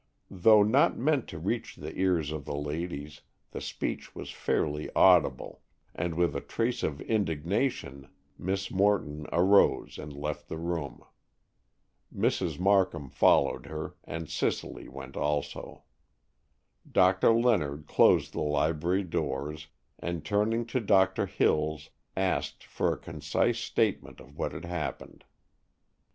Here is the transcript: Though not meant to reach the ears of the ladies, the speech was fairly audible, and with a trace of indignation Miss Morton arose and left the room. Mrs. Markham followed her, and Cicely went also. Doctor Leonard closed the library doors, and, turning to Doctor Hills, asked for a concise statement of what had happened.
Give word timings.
Though 0.31 0.63
not 0.63 0.97
meant 0.97 1.27
to 1.27 1.37
reach 1.37 1.75
the 1.75 1.95
ears 1.95 2.31
of 2.31 2.45
the 2.45 2.55
ladies, 2.55 3.21
the 3.51 3.61
speech 3.61 4.15
was 4.15 4.31
fairly 4.31 4.89
audible, 4.95 5.61
and 5.93 6.15
with 6.15 6.35
a 6.35 6.41
trace 6.41 6.81
of 6.81 7.01
indignation 7.01 8.09
Miss 8.35 8.71
Morton 8.71 9.27
arose 9.31 9.99
and 9.99 10.11
left 10.11 10.49
the 10.49 10.57
room. 10.57 11.03
Mrs. 12.11 12.59
Markham 12.59 13.11
followed 13.11 13.67
her, 13.67 13.93
and 14.03 14.27
Cicely 14.27 14.87
went 14.87 15.15
also. 15.15 15.83
Doctor 16.91 17.31
Leonard 17.31 17.85
closed 17.85 18.33
the 18.33 18.39
library 18.41 19.03
doors, 19.03 19.67
and, 19.99 20.25
turning 20.25 20.65
to 20.65 20.79
Doctor 20.79 21.27
Hills, 21.27 21.91
asked 22.17 22.63
for 22.63 22.91
a 22.93 22.97
concise 22.97 23.59
statement 23.59 24.19
of 24.19 24.35
what 24.35 24.51
had 24.53 24.65
happened. 24.65 25.25